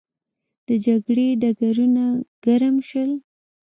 [0.67, 2.03] د جګړې ډګرونه
[2.45, 3.11] ګرم شول.